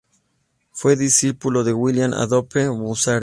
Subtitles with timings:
[0.71, 3.19] Fue discípulo de William Adolphe Bouguereau.